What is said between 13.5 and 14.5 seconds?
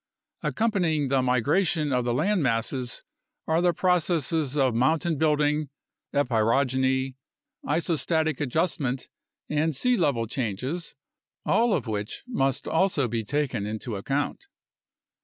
into account.